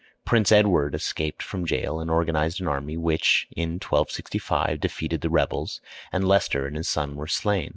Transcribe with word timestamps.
Prince 0.25 0.51
Edward 0.51 0.95
escaped 0.95 1.43
from 1.43 1.63
jail 1.63 1.99
and 1.99 2.09
organized 2.09 2.59
an 2.59 2.67
army, 2.67 2.97
which 2.97 3.47
in 3.55 3.73
1265 3.73 4.79
defeated 4.79 5.21
the 5.21 5.29
rebels, 5.29 5.79
and 6.11 6.27
Leicester 6.27 6.65
and 6.65 6.75
his 6.75 6.87
son 6.89 7.15
were 7.15 7.27
slain. 7.27 7.69